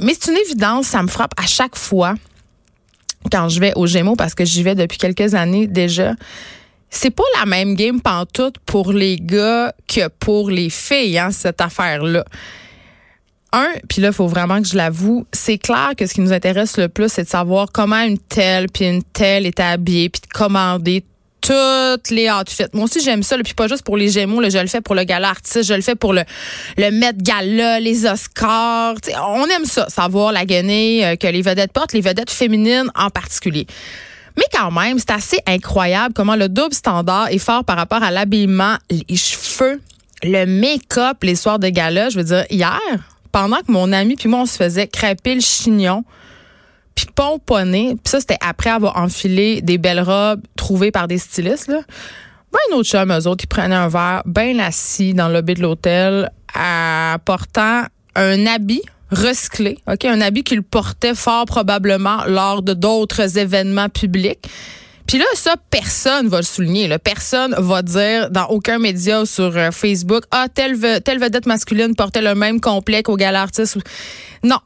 Mais 0.00 0.14
c'est 0.18 0.32
une 0.32 0.38
évidence, 0.38 0.88
ça 0.88 1.02
me 1.02 1.08
frappe 1.08 1.34
à 1.36 1.46
chaque 1.46 1.76
fois 1.76 2.14
quand 3.30 3.48
je 3.48 3.60
vais 3.60 3.72
aux 3.76 3.86
Gémeaux 3.86 4.16
parce 4.16 4.34
que 4.34 4.44
j'y 4.44 4.62
vais 4.62 4.74
depuis 4.74 4.98
quelques 4.98 5.34
années 5.34 5.66
déjà 5.66 6.14
c'est 6.96 7.10
pas 7.10 7.24
la 7.38 7.46
même 7.46 7.74
game 7.74 8.00
pantoute 8.00 8.56
pour 8.64 8.92
les 8.92 9.16
gars 9.16 9.74
que 9.88 10.08
pour 10.08 10.50
les 10.50 10.70
filles, 10.70 11.18
hein, 11.18 11.30
cette 11.30 11.60
affaire-là. 11.60 12.24
Un, 13.52 13.68
puis 13.88 14.02
là, 14.02 14.08
il 14.08 14.14
faut 14.14 14.26
vraiment 14.26 14.60
que 14.60 14.66
je 14.66 14.76
l'avoue, 14.76 15.26
c'est 15.32 15.58
clair 15.58 15.92
que 15.96 16.06
ce 16.06 16.14
qui 16.14 16.20
nous 16.20 16.32
intéresse 16.32 16.76
le 16.76 16.88
plus, 16.88 17.08
c'est 17.08 17.22
de 17.22 17.28
savoir 17.28 17.68
comment 17.72 18.02
une 18.02 18.18
telle 18.18 18.68
puis 18.68 18.86
une 18.86 19.02
telle 19.02 19.46
est 19.46 19.60
habillée, 19.60 20.08
puis 20.08 20.22
de 20.22 20.26
commander 20.26 21.04
toutes 21.40 22.10
les 22.10 22.30
outfits. 22.30 22.64
Moi 22.72 22.84
aussi, 22.84 23.00
j'aime 23.00 23.22
ça, 23.22 23.36
puis 23.38 23.54
pas 23.54 23.68
juste 23.68 23.84
pour 23.84 23.96
les 23.96 24.08
Gémeaux, 24.08 24.40
là, 24.40 24.48
je 24.48 24.58
le 24.58 24.66
fais 24.66 24.80
pour 24.80 24.94
le 24.94 25.04
gala 25.04 25.28
artiste, 25.28 25.62
je 25.62 25.74
le 25.74 25.82
fais 25.82 25.94
pour 25.94 26.14
le, 26.14 26.22
le 26.78 26.90
Met 26.90 27.12
Gala, 27.16 27.80
les 27.80 28.06
Oscars. 28.06 28.94
on 29.22 29.44
aime 29.46 29.66
ça, 29.66 29.88
savoir 29.88 30.32
la 30.32 30.46
guenille 30.46 31.04
euh, 31.04 31.16
que 31.16 31.26
les 31.26 31.42
vedettes 31.42 31.72
portent, 31.72 31.92
les 31.92 32.00
vedettes 32.00 32.30
féminines 32.30 32.90
en 32.94 33.10
particulier. 33.10 33.66
Mais 34.36 34.44
quand 34.52 34.70
même, 34.70 34.98
c'est 34.98 35.10
assez 35.10 35.38
incroyable 35.46 36.14
comment 36.14 36.36
le 36.36 36.48
double 36.48 36.74
standard 36.74 37.28
est 37.28 37.38
fort 37.38 37.64
par 37.64 37.76
rapport 37.76 38.02
à 38.02 38.10
l'habillement, 38.10 38.76
les 38.90 39.16
cheveux, 39.16 39.80
le 40.22 40.44
make-up, 40.44 41.22
les 41.22 41.36
soirs 41.36 41.58
de 41.58 41.68
gala. 41.68 42.08
Je 42.08 42.18
veux 42.18 42.24
dire, 42.24 42.44
hier, 42.50 42.80
pendant 43.32 43.58
que 43.58 43.70
mon 43.70 43.92
ami 43.92 44.16
puis 44.16 44.28
moi, 44.28 44.40
on 44.40 44.46
se 44.46 44.56
faisait 44.56 44.88
crêper 44.88 45.34
le 45.34 45.40
chignon, 45.40 46.04
puis 46.94 47.06
pomponner, 47.14 47.96
puis 48.02 48.10
ça, 48.10 48.20
c'était 48.20 48.38
après 48.40 48.70
avoir 48.70 48.96
enfilé 48.96 49.60
des 49.62 49.78
belles 49.78 50.00
robes 50.00 50.42
trouvées 50.56 50.90
par 50.90 51.08
des 51.08 51.18
stylistes, 51.18 51.68
là. 51.68 51.80
Ben, 52.52 52.60
une 52.70 52.78
autre 52.78 52.88
chum, 52.88 53.10
eux 53.10 53.26
autres, 53.26 53.42
ils 53.44 53.48
prenaient 53.48 53.74
un 53.74 53.88
verre 53.88 54.22
bien 54.26 54.60
assis 54.60 55.12
dans 55.12 55.26
le 55.26 55.34
lobby 55.34 55.54
de 55.54 55.62
l'hôtel, 55.62 56.30
apportant 56.54 57.82
un 58.14 58.46
habit 58.46 58.82
recyclé, 59.10 59.78
ok, 59.90 60.04
un 60.04 60.20
habit 60.20 60.44
qu'il 60.44 60.62
portait 60.62 61.14
fort 61.14 61.44
probablement 61.46 62.24
lors 62.26 62.62
de 62.62 62.74
d'autres 62.74 63.38
événements 63.38 63.88
publics. 63.88 64.48
Puis 65.06 65.18
là, 65.18 65.24
ça, 65.34 65.56
personne 65.70 66.28
va 66.28 66.38
le 66.38 66.44
souligner. 66.44 66.88
Là. 66.88 66.98
Personne 66.98 67.54
va 67.58 67.82
dire 67.82 68.30
dans 68.30 68.46
aucun 68.46 68.78
média 68.78 69.26
sur 69.26 69.56
euh, 69.56 69.70
Facebook, 69.70 70.24
ah, 70.30 70.46
telle, 70.52 70.74
vedette 70.76 71.46
masculine 71.46 71.94
portait 71.94 72.22
le 72.22 72.34
même 72.34 72.60
complet 72.60 73.02
qu'au 73.02 73.16
gala 73.16 73.42
artiste. 73.42 73.78
Non. 74.42 74.58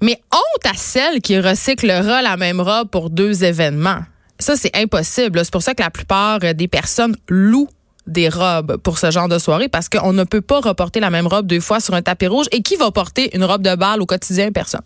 Mais 0.00 0.20
honte 0.32 0.72
à 0.72 0.76
celle 0.76 1.20
qui 1.20 1.40
recyclera 1.40 2.22
la 2.22 2.36
même 2.36 2.60
robe 2.60 2.88
pour 2.88 3.10
deux 3.10 3.42
événements. 3.42 3.98
ça, 4.38 4.54
c'est 4.56 4.76
impossible. 4.76 5.40
C'est 5.44 5.52
pour 5.52 5.62
ça 5.62 5.74
que 5.74 5.82
la 5.82 5.90
plupart 5.90 6.38
des 6.38 6.68
personnes 6.68 7.16
louent 7.28 7.68
des 8.08 8.28
robes 8.28 8.76
pour 8.78 8.98
ce 8.98 9.10
genre 9.10 9.28
de 9.28 9.38
soirée 9.38 9.68
parce 9.68 9.88
qu'on 9.88 10.12
ne 10.12 10.24
peut 10.24 10.40
pas 10.40 10.60
reporter 10.60 11.00
la 11.00 11.10
même 11.10 11.26
robe 11.26 11.46
deux 11.46 11.60
fois 11.60 11.80
sur 11.80 11.94
un 11.94 12.02
tapis 12.02 12.26
rouge. 12.26 12.46
Et 12.52 12.62
qui 12.62 12.76
va 12.76 12.90
porter 12.90 13.34
une 13.36 13.44
robe 13.44 13.62
de 13.62 13.74
bal 13.76 14.02
au 14.02 14.06
quotidien? 14.06 14.50
Personne. 14.50 14.82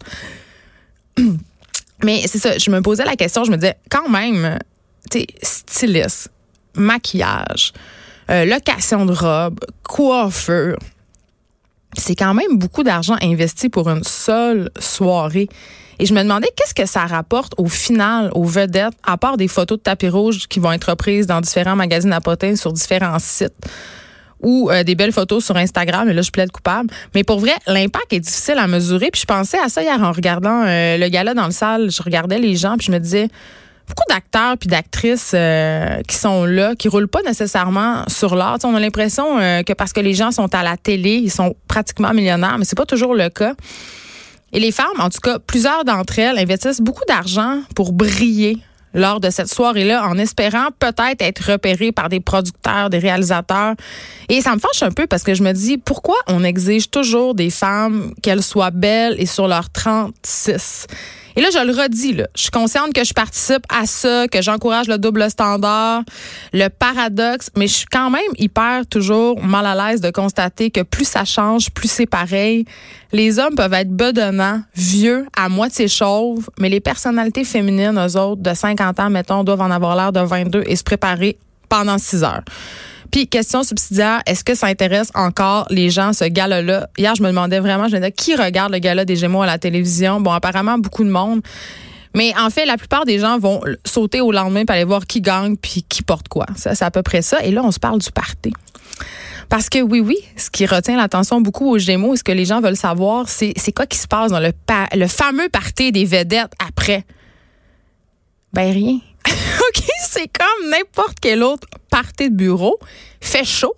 Mais 2.04 2.22
c'est 2.26 2.38
ça, 2.38 2.58
je 2.58 2.70
me 2.70 2.82
posais 2.82 3.04
la 3.04 3.14
question, 3.14 3.44
je 3.44 3.50
me 3.50 3.56
disais, 3.56 3.76
quand 3.88 4.08
même, 4.08 4.58
tu 5.10 5.20
sais, 5.20 5.26
styliste, 5.40 6.30
maquillage, 6.74 7.72
euh, 8.28 8.44
location 8.44 9.06
de 9.06 9.12
robe, 9.12 9.60
coiffeur, 9.84 10.76
c'est 11.96 12.14
quand 12.14 12.34
même 12.34 12.56
beaucoup 12.56 12.82
d'argent 12.82 13.16
investi 13.22 13.68
pour 13.68 13.88
une 13.88 14.04
seule 14.04 14.70
soirée. 14.78 15.48
Et 15.98 16.06
je 16.06 16.14
me 16.14 16.22
demandais 16.22 16.48
qu'est-ce 16.56 16.74
que 16.74 16.86
ça 16.86 17.06
rapporte 17.06 17.54
au 17.58 17.68
final 17.68 18.30
aux 18.34 18.44
vedettes, 18.44 18.94
à 19.04 19.16
part 19.16 19.36
des 19.36 19.48
photos 19.48 19.78
de 19.78 19.82
tapis 19.82 20.08
rouge 20.08 20.48
qui 20.48 20.58
vont 20.58 20.72
être 20.72 20.94
prises 20.96 21.26
dans 21.26 21.40
différents 21.40 21.76
magazines 21.76 22.12
à 22.12 22.20
potins 22.20 22.56
sur 22.56 22.72
différents 22.72 23.18
sites 23.18 23.54
ou 24.42 24.70
euh, 24.70 24.82
des 24.82 24.94
belles 24.94 25.12
photos 25.12 25.44
sur 25.44 25.56
Instagram, 25.56 26.08
et 26.08 26.12
là, 26.12 26.20
je 26.20 26.30
plaide 26.30 26.50
coupable. 26.50 26.90
Mais 27.14 27.22
pour 27.22 27.38
vrai, 27.38 27.52
l'impact 27.66 28.12
est 28.12 28.20
difficile 28.20 28.58
à 28.58 28.66
mesurer. 28.66 29.10
Puis 29.12 29.20
je 29.20 29.26
pensais 29.26 29.58
à 29.58 29.68
ça 29.68 29.82
hier 29.82 30.02
en 30.02 30.12
regardant 30.12 30.64
euh, 30.66 30.98
le 30.98 31.08
gala 31.08 31.34
dans 31.34 31.46
le 31.46 31.52
salle. 31.52 31.90
Je 31.90 32.02
regardais 32.02 32.38
les 32.38 32.56
gens, 32.56 32.76
puis 32.76 32.86
je 32.88 32.92
me 32.92 32.98
disais, 32.98 33.28
beaucoup 33.92 34.08
d'acteurs 34.08 34.56
puis 34.58 34.68
d'actrices 34.68 35.32
euh, 35.34 36.00
qui 36.08 36.16
sont 36.16 36.44
là, 36.44 36.74
qui 36.74 36.88
roulent 36.88 37.08
pas 37.08 37.22
nécessairement 37.22 38.04
sur 38.08 38.34
l'art. 38.34 38.58
On 38.64 38.74
a 38.74 38.80
l'impression 38.80 39.38
que 39.38 39.72
parce 39.74 39.92
que 39.92 40.00
les 40.00 40.14
gens 40.14 40.30
sont 40.30 40.54
à 40.54 40.62
la 40.62 40.76
télé, 40.76 41.16
ils 41.16 41.30
sont 41.30 41.54
pratiquement 41.68 42.12
millionnaires, 42.12 42.56
mais 42.58 42.64
c'est 42.64 42.76
pas 42.76 42.86
toujours 42.86 43.14
le 43.14 43.28
cas. 43.28 43.54
Et 44.52 44.60
les 44.60 44.72
femmes, 44.72 44.98
en 44.98 45.08
tout 45.08 45.20
cas, 45.20 45.38
plusieurs 45.38 45.84
d'entre 45.84 46.18
elles 46.18 46.38
investissent 46.38 46.80
beaucoup 46.80 47.04
d'argent 47.06 47.60
pour 47.74 47.92
briller 47.92 48.58
lors 48.94 49.20
de 49.20 49.30
cette 49.30 49.48
soirée-là 49.48 50.06
en 50.06 50.18
espérant 50.18 50.68
peut-être 50.78 51.22
être 51.22 51.52
repéré 51.52 51.92
par 51.92 52.08
des 52.08 52.20
producteurs, 52.20 52.90
des 52.90 52.98
réalisateurs. 52.98 53.74
Et 54.28 54.40
ça 54.42 54.54
me 54.54 54.60
fâche 54.60 54.82
un 54.82 54.90
peu 54.90 55.06
parce 55.06 55.22
que 55.22 55.34
je 55.34 55.42
me 55.42 55.52
dis 55.52 55.78
pourquoi 55.78 56.16
on 56.26 56.44
exige 56.44 56.90
toujours 56.90 57.34
des 57.34 57.50
femmes 57.50 58.12
qu'elles 58.22 58.42
soient 58.42 58.70
belles 58.70 59.16
et 59.18 59.26
sur 59.26 59.48
leur 59.48 59.70
36. 59.70 60.86
Et 61.36 61.40
là, 61.40 61.48
je 61.52 61.64
le 61.64 61.72
redis, 61.72 62.12
là, 62.12 62.26
je 62.34 62.42
suis 62.42 62.50
consciente 62.50 62.92
que 62.92 63.04
je 63.04 63.12
participe 63.12 63.64
à 63.68 63.86
ça, 63.86 64.28
que 64.28 64.42
j'encourage 64.42 64.88
le 64.88 64.98
double 64.98 65.30
standard, 65.30 66.02
le 66.52 66.68
paradoxe, 66.68 67.50
mais 67.56 67.66
je 67.66 67.74
suis 67.74 67.86
quand 67.86 68.10
même 68.10 68.20
hyper 68.38 68.86
toujours 68.86 69.42
mal 69.42 69.66
à 69.66 69.74
l'aise 69.74 70.00
de 70.00 70.10
constater 70.10 70.70
que 70.70 70.82
plus 70.82 71.06
ça 71.06 71.24
change, 71.24 71.70
plus 71.70 71.90
c'est 71.90 72.06
pareil. 72.06 72.64
Les 73.12 73.38
hommes 73.38 73.54
peuvent 73.54 73.74
être 73.74 73.90
bedonnants, 73.90 74.62
vieux, 74.74 75.26
à 75.36 75.48
moitié 75.48 75.88
chauves, 75.88 76.48
mais 76.58 76.68
les 76.68 76.80
personnalités 76.80 77.44
féminines, 77.44 77.98
eux 77.98 78.16
autres, 78.18 78.42
de 78.42 78.54
50 78.54 79.00
ans, 79.00 79.10
mettons, 79.10 79.44
doivent 79.44 79.60
en 79.60 79.70
avoir 79.70 79.96
l'air 79.96 80.12
de 80.12 80.20
22 80.20 80.64
et 80.66 80.76
se 80.76 80.84
préparer 80.84 81.38
pendant 81.68 81.98
6 81.98 82.24
heures. 82.24 82.42
Puis, 83.12 83.28
question 83.28 83.62
subsidiaire, 83.62 84.22
est-ce 84.26 84.42
que 84.42 84.54
ça 84.54 84.66
intéresse 84.68 85.10
encore 85.14 85.66
les 85.68 85.90
gens, 85.90 86.14
ce 86.14 86.24
gala-là? 86.24 86.88
Hier, 86.96 87.14
je 87.14 87.22
me 87.22 87.28
demandais 87.28 87.60
vraiment, 87.60 87.86
je 87.86 87.92
me 87.92 87.98
disais, 87.98 88.10
qui 88.10 88.34
regarde 88.34 88.72
le 88.72 88.78
gala 88.78 89.04
des 89.04 89.16
Gémeaux 89.16 89.42
à 89.42 89.46
la 89.46 89.58
télévision? 89.58 90.20
Bon, 90.20 90.32
apparemment, 90.32 90.78
beaucoup 90.78 91.04
de 91.04 91.10
monde. 91.10 91.42
Mais 92.14 92.32
en 92.38 92.48
fait, 92.48 92.64
la 92.64 92.78
plupart 92.78 93.04
des 93.04 93.18
gens 93.18 93.38
vont 93.38 93.60
sauter 93.84 94.22
au 94.22 94.32
lendemain 94.32 94.64
pour 94.64 94.74
aller 94.74 94.84
voir 94.84 95.06
qui 95.06 95.20
gagne 95.20 95.56
puis 95.56 95.84
qui 95.86 96.02
porte 96.02 96.28
quoi. 96.28 96.46
Ça, 96.56 96.74
c'est 96.74 96.84
à 96.84 96.90
peu 96.90 97.02
près 97.02 97.22
ça. 97.22 97.42
Et 97.44 97.50
là, 97.50 97.62
on 97.62 97.70
se 97.70 97.78
parle 97.78 97.98
du 97.98 98.10
party. 98.10 98.52
Parce 99.50 99.68
que 99.68 99.82
oui, 99.82 100.00
oui, 100.00 100.16
ce 100.36 100.48
qui 100.48 100.64
retient 100.64 100.96
l'attention 100.96 101.42
beaucoup 101.42 101.70
aux 101.70 101.78
Gémeaux 101.78 102.16
ce 102.16 102.24
que 102.24 102.32
les 102.32 102.46
gens 102.46 102.62
veulent 102.62 102.76
savoir, 102.76 103.28
c'est, 103.28 103.52
c'est 103.56 103.72
quoi 103.72 103.84
qui 103.84 103.98
se 103.98 104.08
passe 104.08 104.30
dans 104.30 104.40
le, 104.40 104.52
le 104.94 105.06
fameux 105.06 105.50
party 105.50 105.92
des 105.92 106.06
vedettes 106.06 106.52
après? 106.66 107.04
Ben 108.54 108.72
rien. 108.72 108.98
OK, 109.26 109.84
c'est 110.08 110.28
comme 110.28 110.70
n'importe 110.70 111.18
quel 111.20 111.42
autre 111.42 111.66
party 111.92 112.30
de 112.30 112.34
bureau. 112.34 112.78
Fait 113.20 113.44
chaud. 113.44 113.76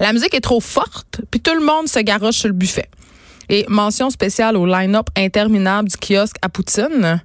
La 0.00 0.12
musique 0.12 0.34
est 0.34 0.42
trop 0.42 0.60
forte, 0.60 1.22
puis 1.30 1.40
tout 1.40 1.54
le 1.54 1.64
monde 1.64 1.88
se 1.88 1.98
garoche 2.00 2.36
sur 2.36 2.48
le 2.48 2.54
buffet. 2.54 2.88
Et 3.48 3.64
mention 3.68 4.10
spéciale 4.10 4.56
au 4.56 4.66
line-up 4.66 5.08
interminable 5.16 5.88
du 5.88 5.96
kiosque 5.96 6.36
à 6.42 6.50
Poutine. 6.50 7.22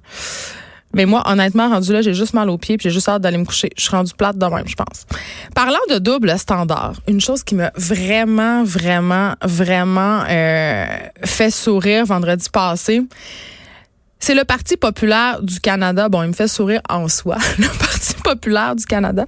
Mais 0.94 1.06
moi, 1.06 1.22
honnêtement, 1.26 1.68
rendu 1.68 1.92
là, 1.92 2.02
j'ai 2.02 2.14
juste 2.14 2.34
mal 2.34 2.48
aux 2.48 2.56
pieds 2.56 2.76
puis 2.76 2.84
j'ai 2.84 2.94
juste 2.94 3.08
hâte 3.08 3.20
d'aller 3.20 3.36
me 3.36 3.44
coucher. 3.44 3.68
Je 3.76 3.82
suis 3.82 3.90
rendue 3.90 4.12
plate 4.16 4.38
de 4.38 4.46
même, 4.46 4.66
je 4.66 4.76
pense. 4.76 5.06
Parlant 5.54 5.78
de 5.90 5.98
double 5.98 6.38
standard, 6.38 6.94
une 7.08 7.20
chose 7.20 7.42
qui 7.42 7.56
m'a 7.56 7.72
vraiment, 7.76 8.64
vraiment, 8.64 9.34
vraiment 9.42 10.22
euh, 10.28 10.86
fait 11.24 11.50
sourire 11.50 12.06
vendredi 12.06 12.48
passé, 12.50 13.02
c'est 14.24 14.34
le 14.34 14.44
Parti 14.44 14.78
populaire 14.78 15.42
du 15.42 15.60
Canada. 15.60 16.08
Bon, 16.08 16.22
il 16.22 16.28
me 16.28 16.32
fait 16.32 16.48
sourire 16.48 16.80
en 16.88 17.08
soi. 17.08 17.36
Le 17.58 17.68
Parti 17.78 18.14
populaire 18.24 18.74
du 18.74 18.86
Canada. 18.86 19.26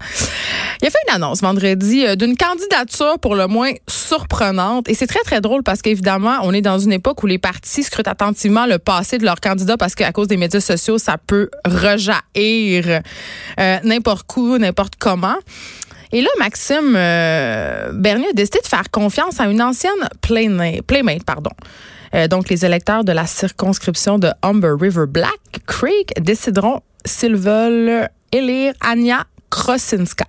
Il 0.80 0.86
a 0.86 0.90
fait 0.90 0.98
une 1.06 1.16
annonce 1.16 1.42
vendredi 1.42 2.06
euh, 2.06 2.16
d'une 2.16 2.34
candidature 2.34 3.18
pour 3.18 3.34
le 3.34 3.46
moins 3.46 3.72
surprenante. 3.86 4.88
Et 4.88 4.94
c'est 4.94 5.06
très, 5.06 5.20
très 5.20 5.42
drôle 5.42 5.62
parce 5.62 5.82
qu'évidemment, 5.82 6.38
on 6.44 6.54
est 6.54 6.62
dans 6.62 6.78
une 6.78 6.94
époque 6.94 7.22
où 7.22 7.26
les 7.26 7.36
partis 7.36 7.82
scrutent 7.82 8.08
attentivement 8.08 8.64
le 8.64 8.78
passé 8.78 9.18
de 9.18 9.26
leurs 9.26 9.40
candidats 9.42 9.76
parce 9.76 9.94
qu'à 9.94 10.12
cause 10.12 10.28
des 10.28 10.38
médias 10.38 10.60
sociaux, 10.60 10.96
ça 10.96 11.18
peut 11.18 11.50
rejaillir 11.66 13.02
euh, 13.60 13.78
n'importe 13.84 14.26
où, 14.38 14.56
n'importe 14.56 14.94
comment. 14.98 15.36
Et 16.12 16.22
là, 16.22 16.30
Maxime 16.38 16.94
euh, 16.96 17.90
Bernier 17.92 18.28
a 18.28 18.32
décidé 18.32 18.60
de 18.62 18.66
faire 18.66 18.90
confiance 18.90 19.40
à 19.40 19.44
une 19.44 19.60
ancienne 19.60 20.08
playmate, 20.22 21.24
pardon. 21.26 21.50
Euh, 22.14 22.28
donc, 22.28 22.48
les 22.48 22.64
électeurs 22.64 23.04
de 23.04 23.12
la 23.12 23.26
circonscription 23.26 24.18
de 24.18 24.30
Humber 24.42 24.75
River 24.78 25.06
Black 25.06 25.60
Creek 25.66 26.12
décideront 26.20 26.80
s'ils 27.04 27.36
veulent 27.36 28.08
élire 28.32 28.75
Anya 28.80 29.25
Krosinska. 29.50 30.26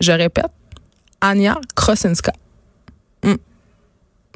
Je 0.00 0.12
répète, 0.12 0.50
Anya 1.20 1.58
Krosinska. 1.74 2.32
Hmm. 3.22 3.34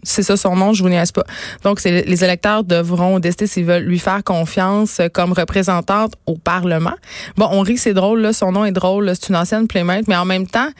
C'est 0.03 0.23
ça 0.23 0.37
son 0.37 0.57
nom, 0.57 0.73
je 0.73 0.83
vous 0.83 0.89
niaise 0.89 1.13
pas. 1.13 1.25
Donc, 1.63 1.83
les 1.85 2.25
électeurs 2.25 2.65
devront 2.65 3.19
décider 3.19 3.47
s'ils 3.47 3.67
veulent 3.67 3.85
lui 3.85 3.99
faire 3.99 4.25
confiance 4.25 5.01
comme 5.13 5.33
représentante 5.33 6.15
au 6.27 6.37
Parlement. 6.37 6.95
Bon, 7.37 7.49
on 7.51 7.61
rit, 7.61 7.77
c'est 7.77 7.93
drôle, 7.93 8.21
là, 8.21 8.33
son 8.33 8.53
nom 8.53 8.65
est 8.65 8.73
drôle, 8.73 9.13
c'est 9.15 9.29
une 9.29 9.37
ancienne 9.37 9.69
playmate, 9.69 10.09
mais 10.09 10.17
en 10.17 10.25
même 10.25 10.47
temps, 10.47 10.71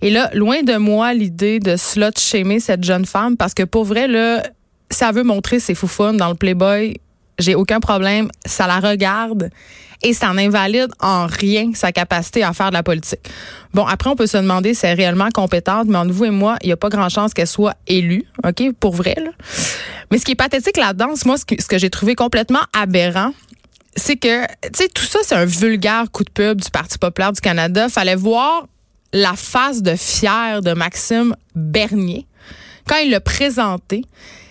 et 0.00 0.10
là, 0.10 0.30
loin 0.32 0.62
de 0.62 0.76
moi 0.76 1.12
l'idée 1.12 1.60
de 1.60 1.76
slot 1.76 2.12
shamer 2.16 2.58
cette 2.58 2.82
jeune 2.82 3.04
femme, 3.04 3.36
parce 3.36 3.52
que 3.52 3.64
pour 3.64 3.84
vrai, 3.84 4.08
là, 4.08 4.42
ça 4.90 5.12
veut 5.12 5.22
montrer 5.22 5.60
ses 5.60 5.74
foufounes 5.74 6.16
dans 6.16 6.28
le 6.28 6.34
Playboy, 6.34 6.96
j'ai 7.38 7.54
aucun 7.54 7.80
problème. 7.80 8.30
Ça 8.44 8.66
la 8.66 8.80
regarde 8.80 9.50
et 10.02 10.14
ça 10.14 10.32
n'invalide 10.32 10.90
en 11.00 11.26
rien 11.26 11.72
sa 11.74 11.92
capacité 11.92 12.42
à 12.42 12.52
faire 12.52 12.70
de 12.70 12.74
la 12.74 12.82
politique. 12.82 13.20
Bon, 13.74 13.84
après, 13.86 14.10
on 14.10 14.16
peut 14.16 14.26
se 14.26 14.38
demander 14.38 14.74
si 14.74 14.86
elle 14.86 14.92
est 14.92 15.02
réellement 15.02 15.28
compétente, 15.30 15.86
mais 15.88 15.98
entre 15.98 16.12
vous 16.12 16.24
et 16.24 16.30
moi, 16.30 16.56
il 16.62 16.66
n'y 16.66 16.72
a 16.72 16.76
pas 16.76 16.88
grand 16.88 17.08
chance 17.08 17.34
qu'elle 17.34 17.46
soit 17.46 17.76
élue, 17.86 18.24
OK, 18.44 18.72
pour 18.78 18.94
vrai. 18.94 19.16
Là. 19.16 19.30
Mais 20.10 20.18
ce 20.18 20.24
qui 20.24 20.32
est 20.32 20.36
pathétique 20.36 20.76
là-dedans, 20.76 21.12
moi, 21.26 21.36
ce 21.36 21.44
que, 21.44 21.78
j'ai 21.78 21.90
trouvé 21.90 22.14
complètement 22.14 22.62
aberrant, 22.72 23.32
c'est 23.96 24.16
que, 24.16 24.46
tu 24.46 24.70
sais, 24.74 24.88
tout 24.88 25.04
ça, 25.04 25.18
c'est 25.22 25.34
un 25.34 25.44
vulgaire 25.44 26.10
coup 26.10 26.24
de 26.24 26.30
pub 26.30 26.60
du 26.60 26.70
Parti 26.70 26.96
populaire 26.96 27.32
du 27.32 27.40
Canada. 27.40 27.88
Fallait 27.88 28.14
voir 28.14 28.66
la 29.12 29.34
face 29.34 29.82
de 29.82 29.96
fier 29.96 30.62
de 30.62 30.72
Maxime 30.72 31.34
Bernier 31.54 32.26
quand 32.86 32.96
il 32.96 33.10
l'a 33.10 33.20
présenté. 33.20 34.04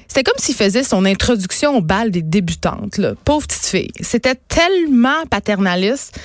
C'était 0.10 0.24
comme 0.24 0.40
s'il 0.40 0.56
faisait 0.56 0.84
son 0.84 1.06
introduction 1.06 1.78
au 1.78 1.82
bal 1.82 2.10
des 2.10 2.24
débutantes. 2.24 2.98
Là. 2.98 3.14
Pauvre 3.24 3.46
petite 3.46 3.66
fille. 3.66 3.92
C'était 4.02 4.36
tellement 4.36 5.24
paternaliste. 5.30 6.20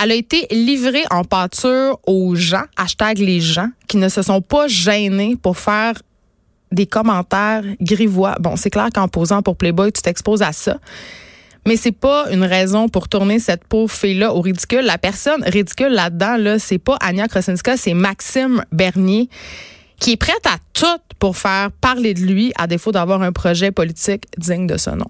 Elle 0.00 0.10
a 0.10 0.14
été 0.14 0.48
livrée 0.50 1.04
en 1.10 1.22
pâture 1.22 1.98
aux 2.06 2.34
gens, 2.34 2.64
hashtag 2.76 3.18
les 3.18 3.40
gens, 3.40 3.68
qui 3.86 3.96
ne 3.96 4.08
se 4.08 4.22
sont 4.22 4.42
pas 4.42 4.66
gênés 4.66 5.36
pour 5.40 5.56
faire 5.56 5.94
des 6.72 6.86
commentaires 6.86 7.62
grivois. 7.80 8.34
Bon, 8.40 8.56
c'est 8.56 8.70
clair 8.70 8.88
qu'en 8.92 9.06
posant 9.06 9.40
pour 9.40 9.56
Playboy, 9.56 9.92
tu 9.92 10.02
t'exposes 10.02 10.42
à 10.42 10.52
ça. 10.52 10.78
Mais 11.64 11.76
c'est 11.76 11.92
pas 11.92 12.26
une 12.30 12.44
raison 12.44 12.88
pour 12.88 13.08
tourner 13.08 13.38
cette 13.38 13.64
pauvre 13.64 13.92
fille-là 13.92 14.34
au 14.34 14.40
ridicule. 14.40 14.82
La 14.82 14.98
personne 14.98 15.44
ridicule 15.44 15.92
là-dedans, 15.92 16.36
là, 16.36 16.58
c'est 16.58 16.78
pas 16.78 16.96
Anya 17.00 17.28
Krasinska, 17.28 17.76
c'est 17.76 17.94
Maxime 17.94 18.64
Bernier 18.72 19.28
qui 19.98 20.12
est 20.12 20.16
prête 20.16 20.46
à 20.46 20.58
tout 20.72 21.02
pour 21.18 21.36
faire 21.36 21.70
parler 21.72 22.14
de 22.14 22.20
lui, 22.20 22.52
à 22.56 22.66
défaut 22.66 22.92
d'avoir 22.92 23.22
un 23.22 23.32
projet 23.32 23.70
politique 23.70 24.24
digne 24.36 24.66
de 24.66 24.76
ce 24.76 24.90
nom. 24.90 25.08